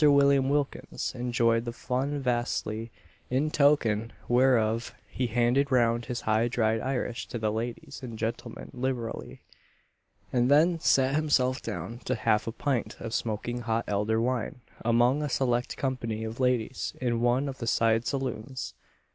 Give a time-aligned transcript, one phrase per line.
[0.03, 2.89] William Wilkins enjoyed the fun vastly;
[3.29, 8.71] in token whereof he handed round his high dried Irish to the ladies and gentlemen
[8.73, 9.41] liberally;
[10.33, 15.21] and then sat himself down to half a pint of smoking hot elder wine among
[15.21, 18.73] a select company of ladies in one of the side saloons.